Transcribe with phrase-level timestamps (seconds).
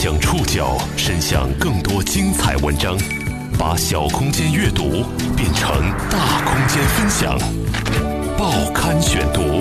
[0.00, 2.96] 将触角伸向更多精彩文章，
[3.58, 5.02] 把小空间阅读
[5.36, 5.68] 变成
[6.08, 7.36] 大空间分享。
[8.38, 9.60] 报刊选读，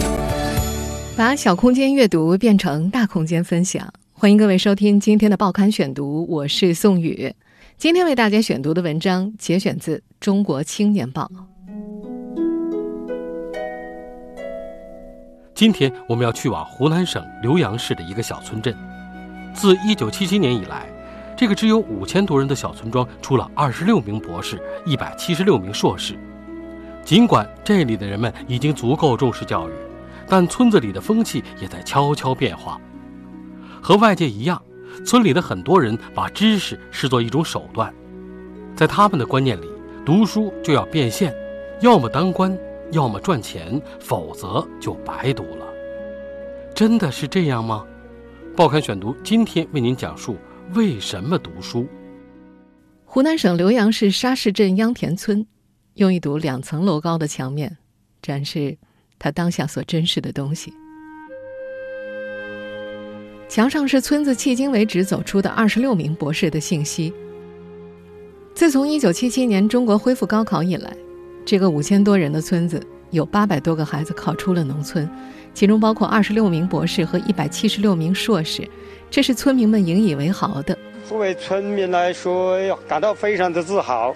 [1.17, 3.91] 把小空间阅读变成大空间分享。
[4.13, 7.33] 欢迎各位收听今天的报刊选读，我是宋宇。
[7.79, 11.31] 今天为大家选读的文章节选自《中国青年报》。
[15.55, 18.77] 今天我们要去往湖南省浏阳市的一个小村镇。
[19.57, 20.85] 自1977年以来，
[21.35, 26.15] 这个只有五千多人的小村庄出了26名博士、176名硕士。
[27.03, 29.71] 尽管这里的人们已经足够重视教育，
[30.27, 32.79] 但村子里的风气也在悄悄变化。
[33.81, 34.61] 和外界一样，
[35.03, 37.91] 村里的很多人把知识视作一种手段，
[38.75, 39.67] 在他们的观念里，
[40.05, 41.33] 读书就要变现，
[41.81, 42.55] 要么当官。
[42.91, 45.65] 要么赚钱，否则就白读了。
[46.73, 47.83] 真的是这样吗？
[48.57, 50.35] 报刊选读今天为您讲述
[50.73, 51.85] 为什么读书。
[53.05, 55.45] 湖南省浏阳市沙市镇秧田村，
[55.93, 57.77] 用一堵两层楼高的墙面，
[58.19, 58.75] 展示
[59.19, 60.73] 他当下所珍视的东西。
[63.47, 67.13] 墙上是村子迄今为止走出的二十六名博士的信息。
[68.55, 70.97] 自从一九七七年中国恢复高考以来。
[71.45, 75.09] 这个五千多人的村子，有八百多个孩子考出了农村，
[75.53, 78.67] 其中包括二十六名博士和一百七十六名硕士，
[79.09, 80.77] 这是村民们引以为豪的。
[81.07, 84.15] 作为村民来说，感到非常的自豪。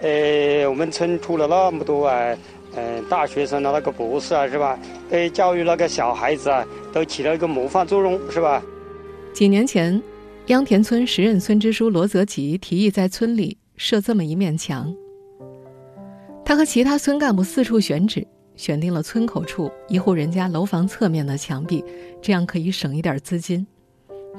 [0.00, 2.36] 呃，我们村出了那么多啊，
[2.76, 4.78] 嗯，大学生的，那个博士啊，是吧？
[5.10, 8.62] 对教育那个小孩子啊，都起了一个模范作用，是吧？
[9.34, 10.00] 几年前，
[10.46, 14.94] 秧田村时任村支书罗泽吉提议在村里设这么一面墙。
[16.48, 21.84] 他和其他村干部四处选址，选定了村口处一户人家楼房侧面的墙壁，
[22.22, 23.66] 这样可以省一点资金。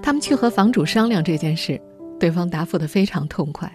[0.02, 1.80] 他们去和房主商量这件事，
[2.20, 3.72] 对方答复的非常痛快。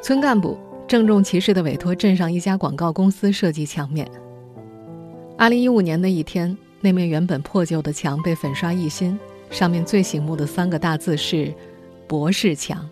[0.00, 0.56] 村干部
[0.88, 4.10] 郑重其事地委托镇上一家广告公司设计墙面。
[5.36, 11.52] 二零一五年的一天，那面原本破旧的墙被粉刷一新，上面最醒目的三个大字是
[12.08, 12.88] “博士墙”。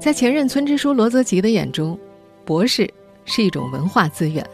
[0.00, 1.98] 在前任村支书罗泽吉的眼中，
[2.46, 2.88] 博士
[3.24, 4.48] 是一种文化资源，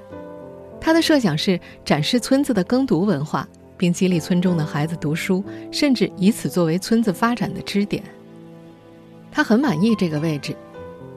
[0.81, 8.03] 他的设想是展示村子的耕读文化，并激励村中的孩子读书，甚至以此作为村子发展的支点。
[9.31, 10.57] 他很满意这个位置，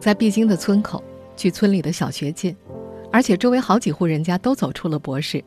[0.02, 1.02] 在必经的村口，
[1.38, 2.54] 距村里的小学近，
[3.10, 5.42] 而且周围好几户人家都走出了博士。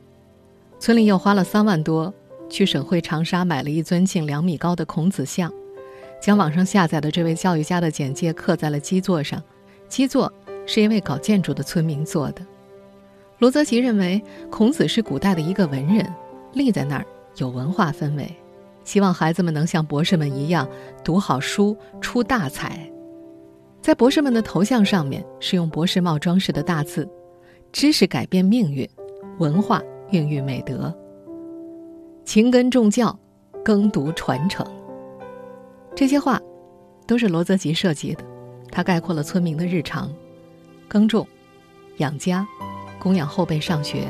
[0.81, 2.13] 村里又花了三万多
[2.49, 5.53] 去省会长沙买了一尊近两米高的孔子像，
[6.23, 9.43] 将网上下载的这位教育家的简介刻在了基座上，
[9.91, 10.33] 基座。
[10.69, 12.47] 是一位搞建筑的村民做的。
[13.39, 16.07] 罗泽吉认为，孔子是古代的一个文人，
[16.53, 17.07] 立在那儿
[17.37, 18.31] 有文化氛围，
[18.85, 20.69] 希望孩子们能像博士们一样
[21.03, 22.79] 读好书，出大才。
[23.81, 27.09] 在博士们的头像上面是用博士帽装饰的大字
[27.73, 28.87] ：“知识改变命运，
[29.39, 30.95] 文化孕育美德，
[32.27, 33.19] 勤耕重教，
[33.65, 34.67] 耕读传承。”
[35.97, 36.39] 这些话
[37.07, 38.25] 都是罗泽吉设计的，
[38.71, 40.13] 他概括了村民的日常。
[40.89, 41.27] 耕种、
[41.99, 42.47] 养家、
[42.99, 44.09] 供养后辈上学。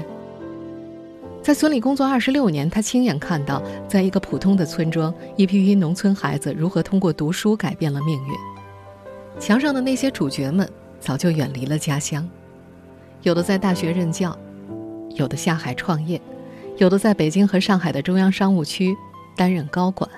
[1.43, 8.35] 在村里工作二十六年，他亲眼看到，在一个普通的村庄，一批批农村孩子如何通过读书改变了命运。
[9.41, 10.69] 墙上的那些主角们
[11.01, 12.29] 早就远离了家乡，
[13.23, 14.37] 有的在大学任教，
[15.15, 16.21] 有的下海创业，
[16.77, 18.95] 有的在北京和上海的中央商务区
[19.37, 20.11] 担任高管。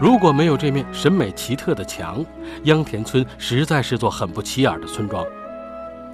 [0.00, 2.24] 如果没有这面审美奇特的墙，
[2.64, 5.24] 秧田村实在是座很不起眼的村庄。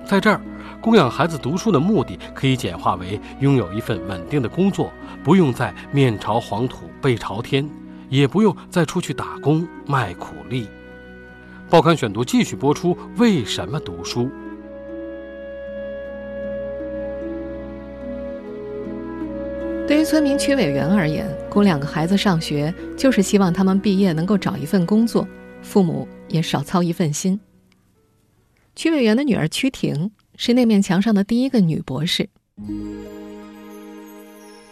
[0.04, 0.40] 在这儿，
[0.80, 4.92] 供养孩子读书的目的可以简化为拥有一份稳定的工作，
[5.24, 7.68] 不用再面朝黄土背朝天，
[8.08, 10.68] 也不用再出去打工卖苦力。
[11.68, 14.30] 报刊选读继续播出：为什么读书？
[19.90, 25.26] 对于村民曲伟元而言，供两个孩子上学，就是希望他们毕业能够找一份工作，
[25.62, 27.40] 父母也少操一份心。
[28.76, 32.28] 曲伟元的女儿曲婷是那面墙上的第一个女博士。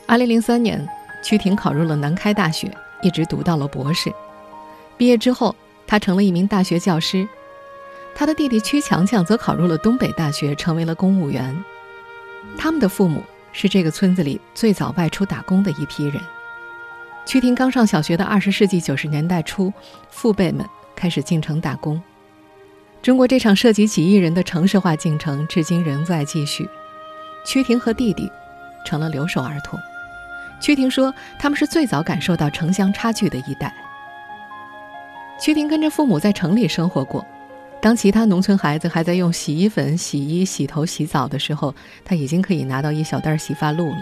[0.06, 0.88] 二零零三年，
[1.21, 2.71] 曲婷考入了南开大学，
[3.03, 4.12] 一直读到了博士。
[4.97, 5.53] 毕业之后，
[5.85, 7.26] 她成了一名大学教师。
[8.14, 11.64] 她的弟弟曲强强则考入了东北大学，成为了公务员。
[12.56, 13.21] 他们的父母。
[13.61, 16.23] 是这个村子里最早外出打工的一批人。
[17.27, 19.73] 曲婷刚上小学的二十世纪九十年代初，
[20.11, 20.65] 父辈们
[20.95, 22.01] 开始进城打工。
[23.03, 26.69] 中国这场涉及几亿人的城市化进程至今仍在继续。
[27.45, 28.31] 曲婷和弟弟
[28.87, 29.77] 成了留守儿童，
[30.61, 33.75] 曲婷说，他们是最早感受到城乡差距的一代。
[35.41, 37.27] 曲婷跟着父母在城里生活过，
[37.81, 43.99] 当其他农村孩子还在用洗衣粉洗衣、洗头、洗澡的时候，他已经可以拿到一小袋洗发露了。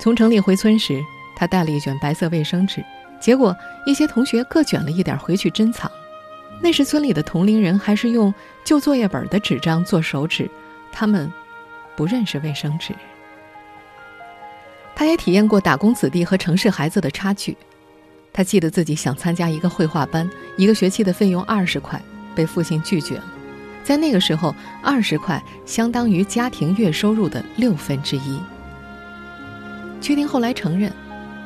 [0.00, 1.00] 从城里回村时，
[1.36, 2.84] 他带了一卷白色卫生纸，
[3.20, 3.56] 结果
[3.86, 5.90] 一些同学各卷了一点回去珍藏。
[6.60, 8.34] 那时村里的同龄人还是用
[8.64, 10.50] 旧作业本的纸张做手纸，
[10.90, 11.32] 他们
[11.96, 12.92] 不认识卫生纸。
[14.94, 17.56] 他也体验过打工子弟和城市孩子的差距。
[18.32, 22.00] 他记得自己想参加一个绘画班，一个学期的费用二十块，
[22.34, 23.24] 被父亲拒绝了。
[23.84, 28.40] 在那个时候，二十块相当于家庭月收入的六分之一。
[30.00, 30.92] 曲婷后来承认，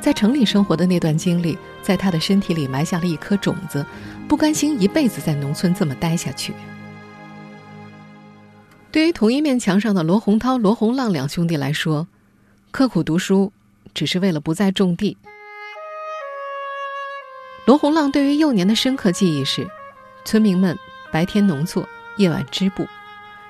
[0.01, 3.85] 在城里生活的那段经历，在他的身体里埋下了一颗种子，
[4.29, 6.53] 不甘心一辈子在农村这么待下去。
[8.93, 12.07] 对于同一面墙上的罗洪涛、罗洪浪两兄弟来说，
[12.71, 13.53] 刻苦读书
[13.93, 15.17] 只是为了不再种地。
[17.67, 19.69] 罗洪浪对于幼年的深刻记忆是：
[20.27, 20.77] 村民们
[21.13, 22.85] 白天农作，夜晚织布，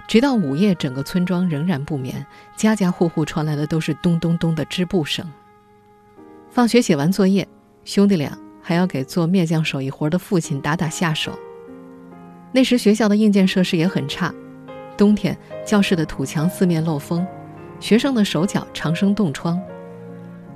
[0.07, 5.27] 直到午夜，整个村庄仍然不眠，家家户户传来的都是咚咚咚的织布声。
[6.51, 7.49] 放学写完作业，
[7.87, 11.33] 兄弟俩还要给做篾匠手艺活的父亲打打下手。
[12.53, 14.35] 那时学校的硬件设施也很差，
[14.99, 15.35] 冬天
[15.65, 17.27] 教室的土墙四面漏风，
[17.81, 19.59] 学生的手脚常生冻疮。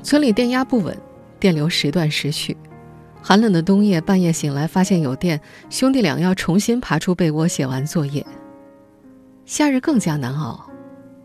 [0.02, 0.94] 村里电压不稳，
[1.38, 2.54] 电流时断时续。
[3.22, 8.24] 寒冷的冬夜，半夜醒来发现有电，兄弟俩要重新爬出被窝写完作业。
[9.44, 10.68] 夏日更加难熬，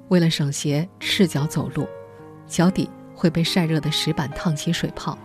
[0.10, 1.88] 为了省鞋，赤脚走路，
[2.48, 5.18] 脚底会被晒热的石板烫起水泡。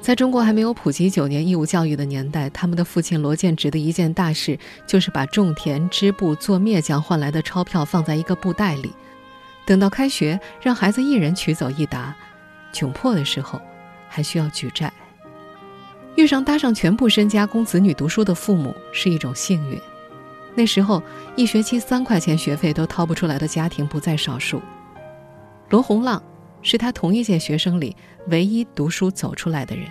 [0.00, 8.94] 在中国还没有普及九年义务教育的年代，他们的父亲罗建直的一件大事就是把种田、织布、做篾匠换来的钞票放在一个布袋里，
[9.66, 12.14] 等到开学，让孩子一人取走一沓。
[12.72, 13.60] 窘迫的时候，
[14.08, 14.90] 还需要举债。
[16.16, 19.80] 遇上搭上全部身家供子女读书的父母是一种幸运。
[20.54, 21.02] 那时候，
[21.36, 24.60] 一学期三块钱学费都掏不出来的家庭不在少数。
[25.68, 26.20] 罗洪浪
[26.60, 27.96] 是他同一届学生里
[28.26, 29.86] 唯一读书走出来的人。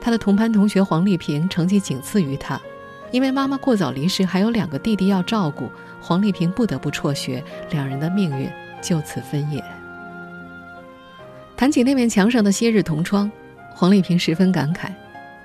[0.00, 2.58] 他的同班同学黄丽萍成绩仅次于他，
[3.12, 5.68] 因为妈妈过早离世，还有两个弟弟要照顾，
[6.00, 8.50] 黄丽萍不得不辍学，两人的命运
[8.80, 9.62] 就此分野。
[11.54, 13.30] 谈起那面墙上的昔日同窗，
[13.74, 14.90] 黄丽萍十分感慨。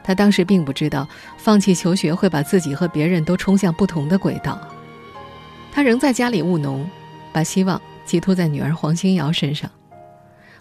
[0.06, 4.62] 他当时并不知道，放弃求学会把自己和别人都冲向不同的轨道。
[5.72, 6.88] 他仍在家里务农，
[7.34, 9.68] 把希望寄托在女儿黄新瑶身上。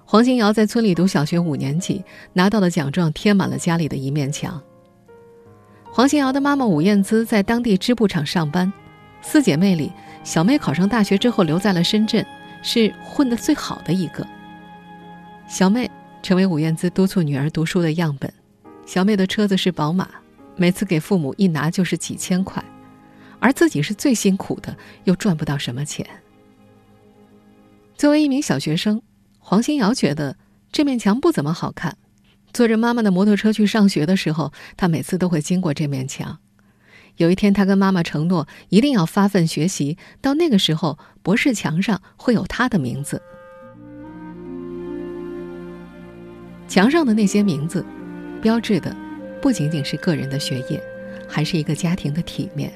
[0.06, 2.02] 黄新瑶在村里读小学五年级，
[2.32, 4.58] 拿到的奖状贴满了家里的一面墙。
[5.92, 8.72] 黄新瑶的妈妈武燕姿在当地织布厂上班，
[9.20, 9.92] 四姐妹里，
[10.22, 12.24] 小妹考上大学之后留在了深圳，
[12.62, 14.26] 是混得最好的一个。
[15.46, 15.90] 小妹
[16.22, 18.32] 成为武燕姿督促女儿读书的样本。
[18.86, 20.08] 小妹的车子是宝马，
[20.56, 22.62] 每次给父母一拿就是几千块，
[23.40, 26.06] 而自己是最辛苦的，又赚不到什么钱。
[27.96, 29.00] 作为一名小学生，
[29.38, 30.36] 黄新瑶觉得
[30.70, 31.96] 这面墙不怎么好看。
[32.52, 36.38] 坐着妈妈的摩托车去上学的时候，她每次都会经过这面墙。
[37.16, 43.20] 有一天，她跟妈妈承诺一定要发奋学习，到那个时候，博士墙上会有她的名字。
[46.68, 47.84] 墙上的那些名字。
[48.44, 48.94] 标志的
[49.40, 50.78] 不仅仅是个人的学业，
[51.26, 52.70] 还是一个家庭的体面。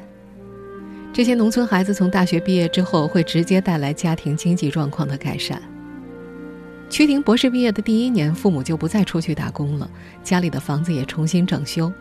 [1.13, 5.61] 这些农村孩子从大学毕业之后，会直接带来家庭经济状况的改善。
[6.89, 9.91] 曲婷博士毕业的第一年，父母就不再出去打工了，
[10.25, 11.93] 家里的房子也重新整修，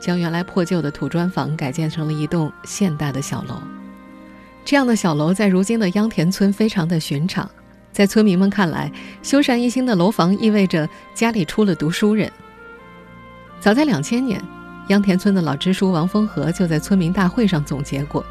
[0.00, 3.54] 将原来破旧的土砖房改建成了一栋现代的小楼。
[4.64, 7.48] 这样的小楼在如今的秧田村非常的寻常，
[7.92, 8.90] 在村民们看来，
[9.22, 12.28] 修缮一新的楼房意味着家里出了读书人。
[13.62, 14.42] 早在两千年，
[14.88, 18.24] 秧田村的老支书王风和就在村民大会上总结过：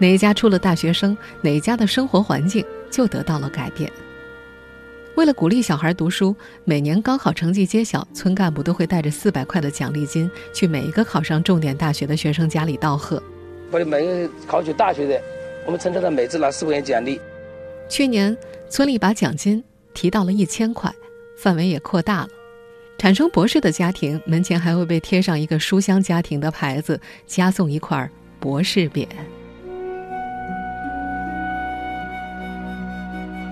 [0.00, 3.88] 哪一家出了大学生，哪一家的生活环境就得到了改变。
[5.14, 6.34] 为了鼓励小孩读书，
[6.64, 13.22] 每年高考成绩揭晓，村干部都会带着四百块的奖励金去每一个考上重点大学的学生家里道贺。
[13.70, 15.22] 为了每个考取大学的，
[15.64, 17.20] 我们村上的每次拿四块钱奖励。
[17.88, 18.36] 去年，
[18.68, 19.62] 村里把奖金
[19.94, 20.92] 提到了一千块，
[21.38, 22.28] 范围也扩大了。
[23.02, 29.08] 产生博士的家庭门前还会被贴上一个书香家庭的牌子，加送一块博士匾。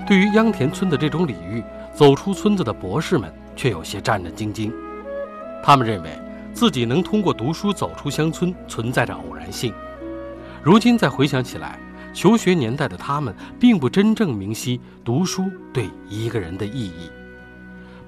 [0.07, 4.73] 对于秧田村的这种礼遇，走出村子的博士们却有些战战兢兢。
[5.65, 6.11] 他们认为
[6.55, 9.75] 自己能通过读书走出乡村存在着偶然性。
[10.63, 11.77] 如今再回想起来，
[12.15, 17.11] 求学年代的他们并不真正明晰读书对一个人的意义。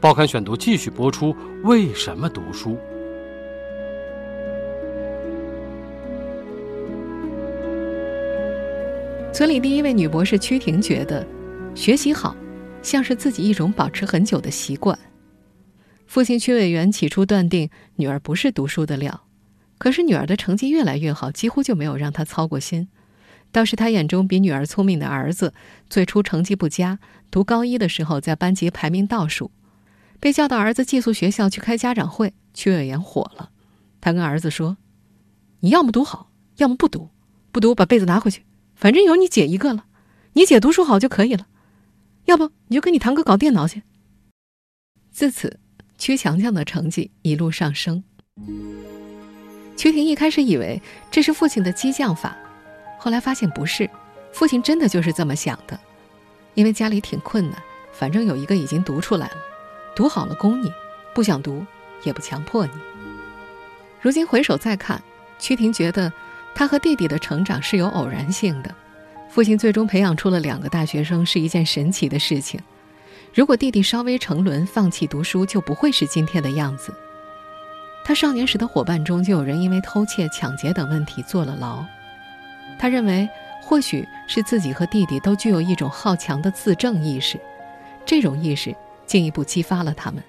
[0.03, 1.33] 报刊选读继续播出：
[1.63, 2.77] 为什么读书？
[9.33, 11.25] 村里第一位女博士曲婷觉得，
[11.77, 12.35] 学习好，
[12.83, 14.99] 像是自己一种保持很久的习惯。
[16.09, 19.23] 父亲曲委员起初断定女儿不是读书的料，
[19.79, 22.89] 可是女儿的成绩越来越好，几乎就没有让他操过心。
[23.53, 25.55] 倒是他眼中比女儿聪明的儿子，
[25.89, 26.99] 最初成绩不佳，
[27.31, 29.53] 读高一的时候在班级排名倒数，
[30.23, 33.50] 被叫到儿子寄宿学校去开家长会，曲委员火了。
[34.00, 34.76] 他跟儿子说
[35.59, 37.11] ：“你要么读好，要么不读，
[37.50, 38.45] 不读把被子拿回去。”
[38.76, 39.85] 反正有你姐一个了，
[40.35, 41.49] 你姐读书好就可以了，
[42.26, 43.83] 要不你就跟你堂哥搞电脑去。
[45.11, 45.59] 自此，
[45.99, 48.05] 曲强强的成绩一路上升。
[49.76, 52.37] 曲婷一开始以为这是父亲的激将法，
[52.97, 53.91] 后来发现不是，
[54.33, 55.76] 父亲真的就是这么想的。
[56.55, 57.61] 因为家里挺困难，
[57.93, 59.37] 反正有一个已经读出来了，
[59.95, 60.73] 读好了供你，
[61.15, 61.65] 不想读
[62.03, 62.73] 也不强迫你。
[64.01, 65.03] 如今回首再看，
[65.39, 66.13] 曲婷觉得。
[66.55, 68.75] 他和弟弟的成长是有偶然性的，
[69.31, 72.61] 父亲最终培养出了两个大学生是一件神奇的事情。
[73.33, 76.93] 如果弟弟稍微沉沦，放弃读书，就不会是今天的样子。
[78.05, 81.83] 他少年时的伙伴中就有人因为偷窃、抢劫等问题坐了牢。
[82.79, 83.27] 他认为，
[83.63, 87.41] 或许是自己和弟弟都具有一种好强的自证意识，
[88.05, 88.77] 这种意识
[89.12, 90.25] 进一步激发了他们。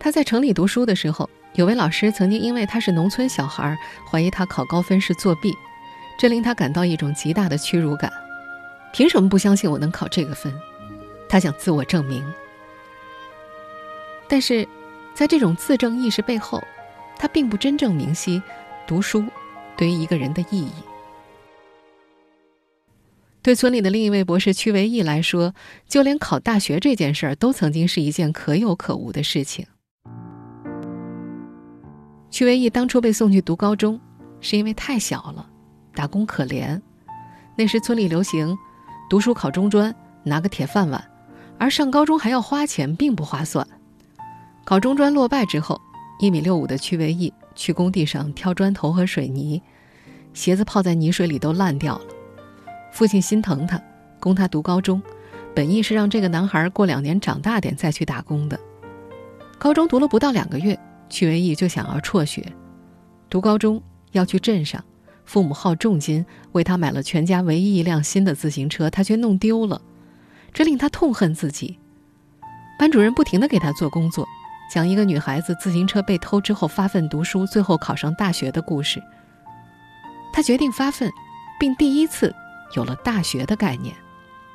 [0.00, 1.30] 他在城里读书的时候。
[1.54, 3.78] 有位老师曾经因为他是农村小孩，
[4.10, 5.54] 怀疑他考高分是作弊，
[6.18, 8.12] 这令他感到一种极大的屈辱感。
[8.92, 10.52] 凭什么不相信我能考这个分？
[11.28, 12.24] 他想自我证明。
[14.26, 14.66] 但是，
[15.14, 16.60] 在这种自证意识背后，
[17.16, 18.42] 他并不真正明晰
[18.84, 19.24] 读书
[19.76, 20.72] 对于一个人的意义。
[23.44, 25.54] 对村里的另一位博士屈维义来说，
[25.86, 29.66] 就连考大学这件事儿都曾经是一件可有可无的事情。
[32.30, 34.00] 屈维义当初被送去读高中，
[34.40, 35.46] 是因为太小了，
[35.94, 36.80] 打工可怜。
[37.54, 38.56] 那时村里流行，
[39.10, 41.04] 读书考中专拿个铁饭碗，
[41.58, 43.68] 而上高中还要花钱，并不划算。
[44.64, 45.78] 考中专落败之后，
[46.18, 49.60] 一米六五的屈维义去工地上挑砖头和水泥，
[50.32, 52.13] 鞋子泡在泥水里都烂掉了。
[52.94, 53.82] 父亲心疼他，
[54.20, 55.02] 供他读高中，
[55.52, 58.56] 本意是让这个男孩过两年长大点再去打工的。
[59.58, 60.78] 高中读了不到两个月。
[61.10, 62.52] 屈维义就想要辍学，
[63.28, 63.82] 读高中
[64.12, 64.82] 要去镇上，
[65.24, 69.82] 父母耗重金为他买了全家唯一一辆新的自行车，他却弄丢了，
[70.52, 71.78] 这令他痛恨自己。
[72.78, 74.26] 班主任不停地给他做工作，
[74.72, 79.02] 讲一个女孩子自行车被偷之后发奋读书，最后考上大学的故事。
[80.32, 81.10] 他决定发奋，
[81.60, 82.34] 并第一次
[82.74, 83.94] 有了大学的概念。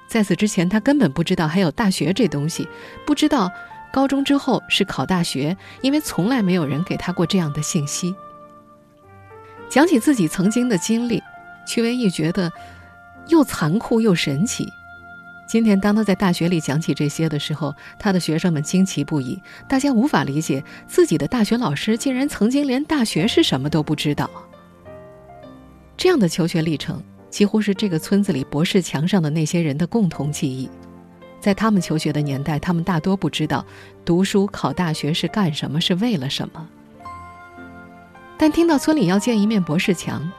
[0.08, 2.68] 在此之前，他根本不知道还有大学这东西，
[3.06, 3.52] 不知道。
[3.92, 8.14] 高中之后是考大学，因为从来没有人给他过这样的信息。
[9.68, 11.20] 讲起自己曾经的经历，
[11.66, 12.52] 屈维义觉得
[13.30, 14.68] 又残酷又神奇。
[15.48, 24.30] 今天当他在大学里讲起这些的时候，他的学生们惊奇不已，大家无法理解自己的大学老师竟然曾经连大学是什么都不知道。
[25.98, 30.70] 这样的求学历程，几乎是这个村子里博士墙上的那些人的共同记忆。
[31.40, 33.66] 在他们求学的年代，他们大多不知道
[34.04, 36.68] 读书考大学是干什么，是为了什么。
[38.38, 40.30] 但听到村里要建一面博士墙，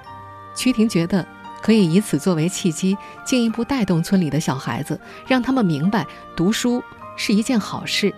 [0.54, 1.26] 曲婷觉得
[1.62, 6.06] 可以以此作为契机，进一步带动村里的小孩子，让他们明白
[6.36, 6.82] 读书
[7.16, 8.14] 是一件好事。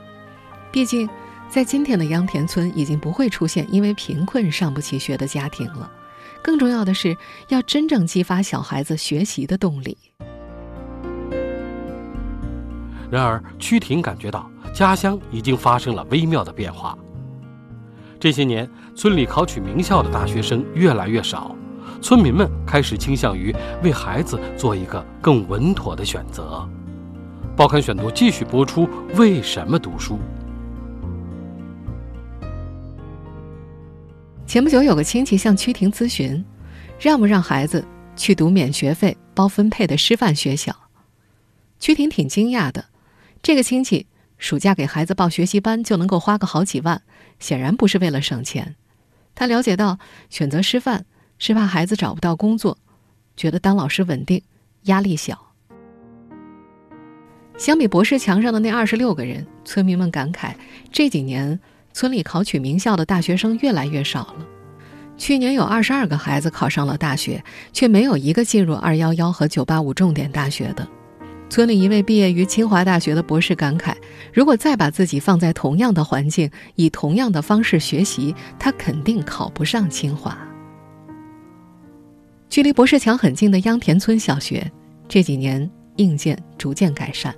[0.72, 1.08] 毕竟，
[1.48, 5.90] 在今天的秧田村，已经不会出现因为贫困上不起学的家庭了。
[6.42, 7.16] 更重要的是，
[7.48, 9.96] 要真正激发小孩子学习的动力。
[13.10, 16.96] 然而，曲婷感觉到家乡已经发生了微妙的变化。
[18.18, 21.54] 这些年，村里考取名校的大学生越来越少，
[22.00, 26.66] 村民们开始倾向于为孩子做一个更稳妥的选择。
[27.54, 30.18] 报刊选读继续播出：为什么读书？
[34.52, 36.44] 前不久，有个亲戚向曲婷咨询，
[37.00, 37.82] 让不让孩子
[38.14, 40.76] 去读免学费、包分配的师范学校。
[41.80, 42.84] 曲婷挺惊讶的。
[43.40, 44.06] 这个亲戚
[44.36, 47.00] 暑假给孩子报学习班就能够花个好几万，
[47.38, 48.76] 显然不是为了省钱。
[49.34, 51.06] 他了解到选择师范
[51.38, 52.76] 是怕孩子找不到工作，
[53.34, 54.42] 觉得当老师稳定，
[54.82, 55.54] 压力小。
[57.56, 60.54] 相比博士墙上的那二十六个人，村民们感慨
[60.92, 61.58] 这几年
[61.92, 64.46] 村里考取名校的大学生越来越少了。
[65.16, 70.86] 去年有二十二个孩子考上了大学，却没有一个进入二幺幺和九八五重点大学的。
[71.48, 73.94] 村里一位毕业于清华大学的博士感慨
[74.32, 80.36] ：“如果再把自己放在同样的环境，以同样的方式学习，他肯定考不上清华。”
[82.48, 84.72] 距离博士墙很近的秧田村小学，
[85.06, 87.34] 这几年硬件逐渐改善，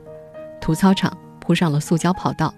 [0.61, 2.55] 土操场铺上了塑胶跑道，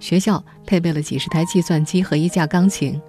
[0.00, 3.00] 学校配备了几十台计算机和一架钢琴。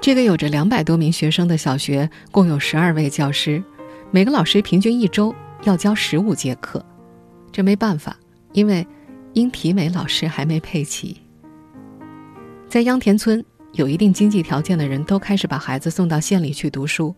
[0.00, 3.62] 这个有着两百多名学生的小学，共有十二位教师，
[4.10, 5.34] 每个老师平均一周
[5.64, 6.84] 要教十五节课。
[7.52, 8.16] 这没办法，
[8.52, 8.86] 因为
[9.34, 11.20] 英体美老师还没配齐。
[12.68, 17.14] 在秧田村，有一定经济条件的人都开始把孩子送到县里去读书，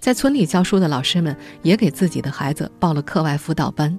[0.00, 3.96] 在村里教书的老师们也给自己的孩子报了课外辅导班。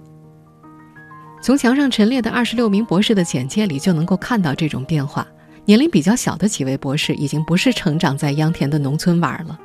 [1.42, 5.28] 从墙上陈列的二十六名博士的简介里就能够看到这种变化。
[5.66, 9.60] 年龄比较小的几位博士已经不是成长在秧田的农村娃儿了，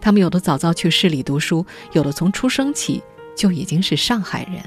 [0.00, 3.02] 他们有的早早去市里读书，有的从出生起
[3.36, 4.62] 就已经是上海人。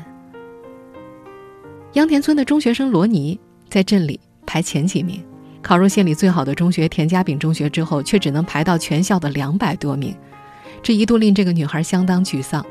[1.94, 5.24] 秧田村的中学生罗尼在镇里排前几名，
[5.62, 10.16] 考入县里最好的中学田家炳中学之后，却只能排到全校的两百多名，
[10.82, 12.66] 这一度令这个女孩相当沮丧。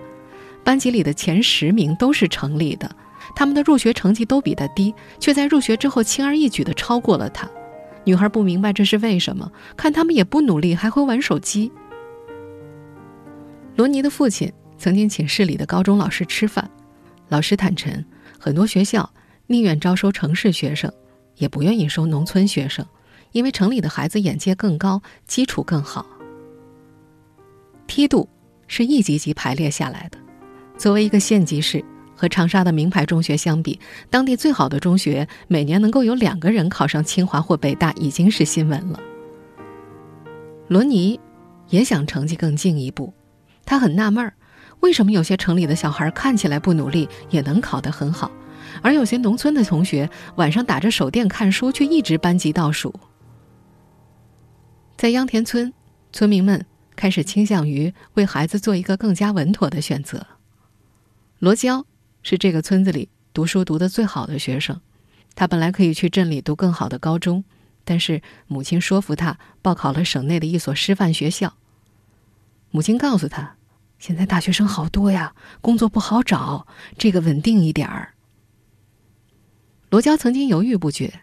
[0.65, 2.91] 班级里的前十名都是城里的，
[3.35, 7.49] 他们的入学成绩都比她低，却在入学之后轻而易举地超过了她。
[8.05, 11.71] 女孩不明白这是为什么，看他们也不努力，还会玩手机。
[13.77, 16.69] 罗尼的父亲曾经请市里的高中老师吃饭，
[17.29, 18.05] 老师坦诚，
[18.39, 19.09] 很多学校
[19.47, 20.93] 宁愿招收城市学生，
[21.37, 22.85] 也不愿意收农村学生，
[23.31, 26.05] 因为城里的孩子眼界更高，基础更好。
[27.87, 28.29] 梯度
[28.67, 30.19] 是一级级排列下来的，
[30.77, 31.85] 作为一个县级市。
[32.23, 39.01] 和长沙的名牌中学相比，当地最好的中学每年能够有两个人考上清华或北大，已经是新闻了。
[40.69, 41.19] 罗尼
[41.71, 43.13] 也想成绩更进一步，
[43.65, 44.35] 他很纳闷儿，
[44.79, 48.31] 为什么有些城里的小孩看起来不努力也能考得很好，
[48.83, 52.95] 而有些农村的同学晚上打着手电看书却一直班级倒数。
[54.97, 55.73] 在秧田村，
[56.13, 60.25] 村民们开始倾向于为孩子做一个更加稳妥的选择。
[61.41, 61.85] 罗娇。
[62.23, 64.81] 是这个村子里读书读得最好的学生，
[65.35, 67.45] 他本来可以去镇里读更好的高中，
[67.85, 71.55] 但是母亲说服他报考了省内的一所师范学校。
[72.71, 73.57] 母亲告诉他
[73.99, 78.15] ：“现在大学生好多呀，工作不好找，这个稳定一点儿。”
[79.91, 81.23] 罗娇曾经犹豫不决，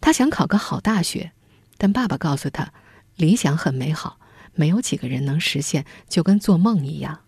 [0.00, 1.32] 他想考个好大学，
[1.78, 2.72] 但爸爸告诉他
[3.16, 4.18] ：“理想很美好，
[4.54, 7.20] 没有几个人能实现，就跟做梦一样。”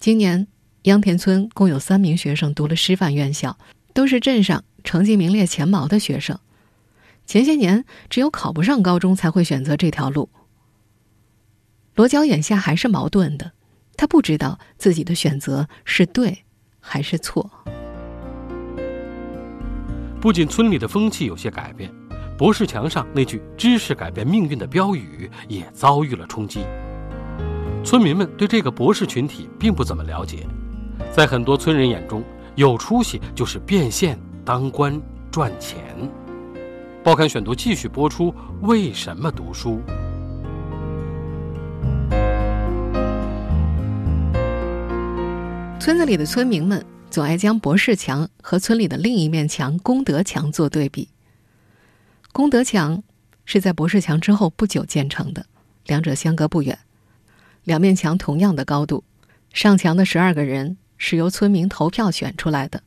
[0.00, 0.46] 今年。
[0.84, 3.58] 秧田村共有三名学生读了师范院校，
[3.92, 6.38] 都是镇上成绩名列前茅的学生。
[7.26, 10.30] 前些年，只有考不上高中才会选择这条路。
[11.94, 13.52] 罗娇眼下还是矛盾的，
[13.96, 16.44] 他不知道自己的选择是对
[16.80, 17.50] 还是错。
[20.18, 21.92] 不仅村里的风气有些改变，
[22.38, 26.64] 博士墙上那句“知识改变命运”的标语也遭遇了冲击。
[27.84, 30.46] 村民们对这个博士群体并不怎么了解。
[31.12, 32.22] 在很多村人眼中，
[32.54, 35.78] 有出息就是变现、当官、赚钱。
[37.02, 39.80] 报刊选读继续播出：为什么读书？
[45.80, 51.08] 村子里的村民们总爱将博士墙和村里的另一面墙功德墙做对比。
[52.30, 53.02] 功德墙
[53.44, 55.44] 是在博士墙之后不久建成的，
[55.86, 56.78] 两者相隔不远，
[57.64, 59.02] 两面墙同样的高度，
[59.52, 60.76] 上墙的十二个人。
[61.02, 62.82] 是由村民投票选出来的，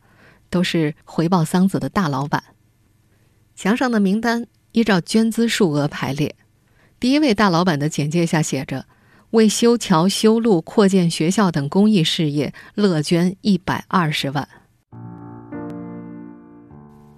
[0.51, 2.43] 都是回报桑梓的大老板。
[3.55, 6.35] 墙上的名单依照捐资数额排列，
[6.99, 8.85] 第一位大老板的简介下写着
[9.31, 14.47] ：“为修桥、修路、扩建学校等公益事业，乐捐一百二十万。”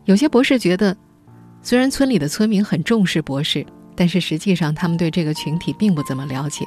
[0.05, 0.95] 有些博士觉得，
[1.61, 3.65] 虽然村里的村民很重视博士，
[3.97, 6.63] 但是实际上他们对这个群体并不怎么了解。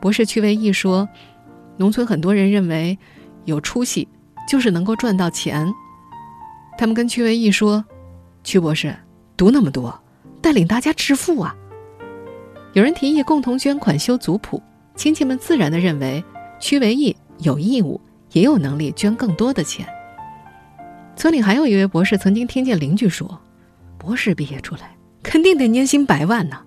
[0.00, 1.06] 博士趣味一说，
[1.76, 2.98] 农村很多人认为。
[3.44, 4.08] 有出息，
[4.48, 5.72] 就是能够赚到钱。
[6.76, 7.84] 他们跟屈维义说
[8.42, 8.94] ：“屈博士，
[9.36, 9.98] 读那么多，
[10.42, 11.54] 带领大家致富啊！”
[12.74, 14.60] 有人提议共同捐款修族谱，
[14.96, 16.22] 亲戚们自然的认为
[16.58, 18.00] 屈维义有义务，
[18.32, 19.86] 也有能力捐更多的钱。
[21.14, 23.40] 村里还有一位博士曾经听见邻居说
[23.96, 26.60] ：“博士毕业出来，肯定得年薪百万呢。”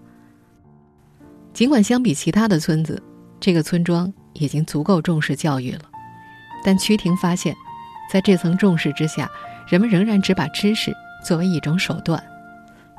[1.54, 3.04] 尽管相比其他的村子，
[3.42, 5.82] 这个村庄已经足够重视教育了。
[6.63, 7.56] 但曲婷发现，
[8.12, 9.30] 在这层重视之下，
[9.67, 10.93] 人们仍然只把知识
[11.24, 12.22] 作为一种手段。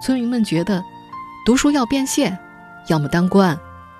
[0.01, 0.83] 村民们觉得，
[1.45, 2.39] 读书要变现，
[2.87, 3.59] 要么当官，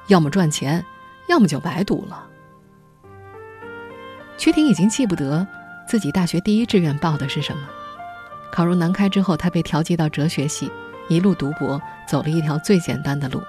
[0.09, 0.85] 要么赚钱，
[1.29, 2.25] 要么就白读了。
[4.37, 5.47] 曲婷已经记不得
[5.87, 7.63] 自己大学第一志愿报的是什么。
[8.53, 10.71] 考入南开之后，他被调剂到哲学系，
[11.09, 13.43] 一路读博，走了一条最简单的路。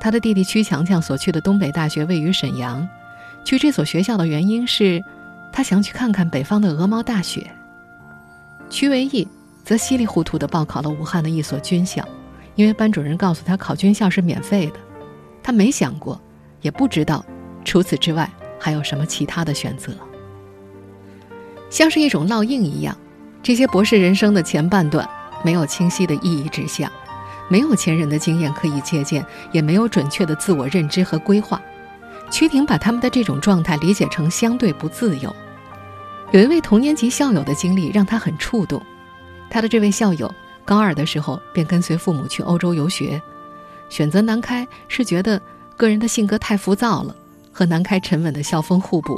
[0.00, 2.86] 他的弟弟曲强强所去的东北大学位于沈阳，
[3.44, 5.02] 去这所学校的原因是，
[5.52, 7.50] 他想去看看北方的鹅毛大雪。
[8.70, 9.28] 曲维义
[9.62, 12.02] 则稀里糊涂地报考了武汉的一所军校，
[12.54, 14.74] 因为班主任告诉他考军校是免费的，
[15.42, 16.20] 他没想过，
[16.62, 17.24] 也不知道，
[17.64, 18.28] 除此之外
[18.58, 19.92] 还有什么其他的选择。
[21.68, 22.96] 像是一种烙印一样，
[23.42, 25.08] 这些博士人生的前半段
[25.44, 26.90] 没有清晰的意义指向。
[27.50, 31.60] 没有前人的经验可以借鉴，也没有准确的自我认知和规划。
[32.34, 35.32] 曲婷把他们的这种状态理解成相对不自由。
[36.32, 38.82] 有一位同年级校友的经历让他很触动。
[39.48, 40.28] 他的这位校友
[40.64, 43.22] 高二的时候便跟随父母去欧洲游学，
[43.88, 45.40] 选择南开是觉得
[45.76, 47.14] 个人的性格太浮躁了，
[47.52, 49.14] 和南开沉稳的校风互补；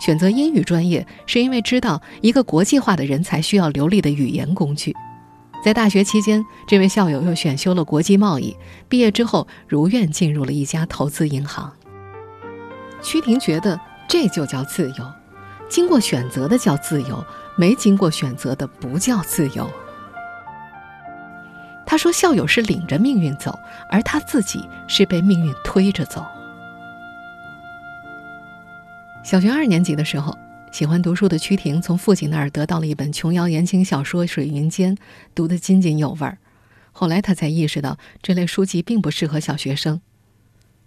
[0.00, 4.92] 选择英语专业是因为知道一个国际化的人才需要流利的语言工具。
[5.64, 8.56] 在大学期间，这位校友又选修了国际贸易，
[8.88, 11.72] 毕业之后如愿进入了一家投资银行。
[13.02, 15.12] 曲婷觉得这就叫自由，
[15.68, 17.24] 经过选择的叫自由，
[17.56, 19.68] 没经过选择的不叫自由。
[21.86, 23.58] 他说：“校友是领着命运走，
[23.88, 26.24] 而他自己是被命运推着走。”
[29.24, 30.36] 小学二年级的时候。
[30.72, 34.94] 喜欢读书的曲婷从父亲那儿得到了一本琼瑶言情小说《水云间》，
[35.34, 36.38] 读得津津有味儿。
[36.92, 40.00] 后来他才意识到这类书籍并不适合小学生。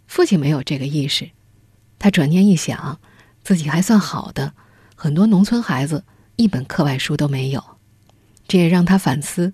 [0.08, 1.32] 父亲没有这个意识，
[2.04, 3.00] 他转念一想，
[3.46, 4.52] 自己还算好的，
[4.94, 6.04] 很多农村孩子
[6.36, 7.64] 一本课外书都没有。
[8.46, 9.54] 这也让他反思，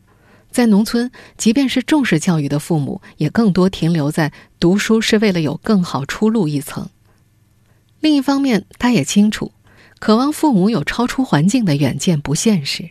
[0.50, 6.90] 在农村，即便是重视教育的父母，也更多停留在读书是为了有更好出路一层。
[8.00, 9.52] 另一方面，他也清楚。
[10.00, 12.90] 渴望父母有超出环境的远见不现实，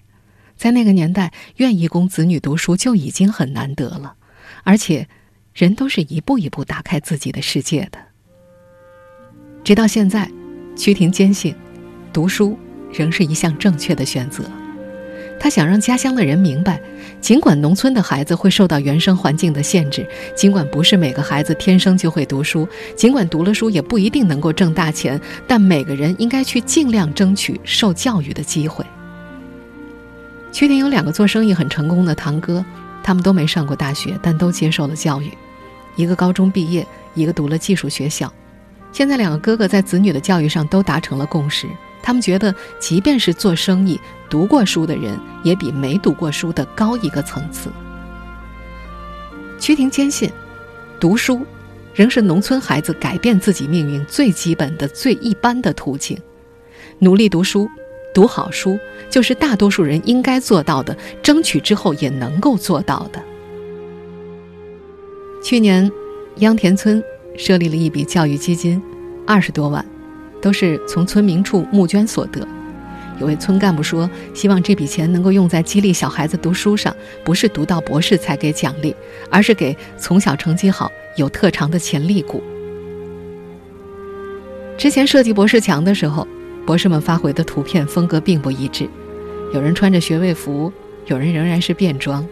[0.57, 4.15] 在那个年代，愿意供子女读书就已经很难得了。
[4.63, 5.09] 而且，
[5.53, 8.07] 人都是一步一步打开自己的世界的。
[9.69, 10.27] 直到现在，
[10.75, 11.55] 曲婷坚信，
[12.11, 12.59] 读书
[12.91, 14.43] 仍是一项正确的选择。
[15.39, 16.81] 他想让家乡的人明白，
[17.21, 28.83] 尽管农村的孩子会受到原生环境的限制，尽管不是每个孩子天生就会读书，尽管读了书也不一定能够挣大钱，但每个人应该去尽量争取受教育的机会。
[30.51, 32.65] 曲婷有两个做生意很成功的堂哥，
[33.03, 35.31] 他们都没上过大学，但都接受了教育，
[35.95, 38.33] 一个高中毕业，一个读了技术学校。
[38.93, 41.69] 现在两个哥哥在子女的教育上都达成了共识。
[42.03, 47.71] 他们觉得，即便是做生意、读过书的人，也比没读过书的高一个层次。
[49.59, 50.31] 曲婷坚信，
[50.99, 51.45] 读书
[51.93, 56.17] 仍是农村孩子改变自己命运最基本的、最一般的途径。
[57.01, 57.69] 努力读书，
[58.15, 58.79] 读好书，
[59.11, 63.23] 就是大多数人应该做到的，争取之后也能够做到的。
[65.43, 65.91] 去年，
[66.37, 67.03] 秧田村
[67.39, 68.83] 设立了一笔教育基金，
[69.27, 69.83] 二十多万。
[70.41, 72.47] 都是从村民处募捐所得。
[73.21, 78.95] 有位村干部说：“希望这笔钱能够用在激励小孩子读书上，不是读到博士才给奖励，
[79.31, 82.41] 而是给从小成绩好、有特长的潜力股。”
[84.79, 86.25] 之前设计博士墙的时候，
[86.65, 88.89] 博士们发回的图片风格并不一致，
[89.53, 90.73] 有人穿着学位服，
[91.07, 92.25] 有人仍然是便装。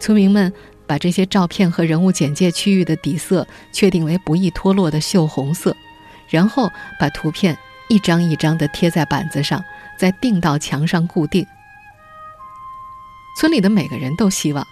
[0.00, 0.50] 村民们
[0.86, 5.76] 把这些照片和人物简介区域的底色确定为不易脱落的锈红色。
[6.28, 7.56] 然后把图片
[7.88, 9.62] 一张一张地贴在板子上，
[9.96, 11.46] 再钉到墙上固定。
[13.38, 14.66] 村里的每个人都希望，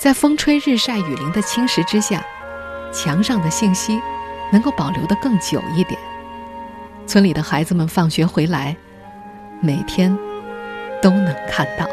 [0.00, 2.24] 在风吹日晒雨淋的侵蚀之下，
[2.92, 4.00] 墙上的信息
[4.50, 6.00] 能够保留得更久一点。
[7.06, 8.76] 村里的孩子们放学回来，
[9.60, 10.16] 每天
[11.00, 11.86] 都能看到。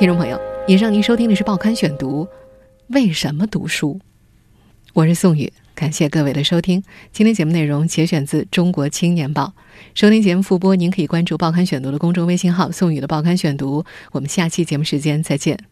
[0.00, 0.40] 听众朋友。
[0.66, 2.24] 以上您收听的是《报刊选读》，
[2.86, 4.00] 为什么读书？
[4.94, 6.82] 我是宋宇，感谢各位的收听。
[7.12, 9.52] 今天节目内容节选自《中国青年报》。
[9.94, 13.84] 收听节目复播，您可以关注《报刊选读》的公众微信号“宋宇的报刊选读”。
[14.12, 15.62] 我们下期节目时间再见。